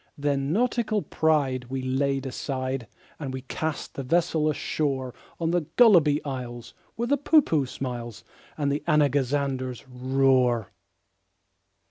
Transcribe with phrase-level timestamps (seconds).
[0.17, 2.87] Then nautical pride we laid aside,
[3.19, 8.23] And we cast the vessel ashore On the Gulliby Isles, where the Poohpooh smiles,
[8.57, 10.71] And the Anagazanders roar.